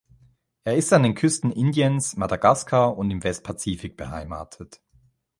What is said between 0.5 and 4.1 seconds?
Er ist an den Küsten Indiens, Madagaskar und im Westpazifik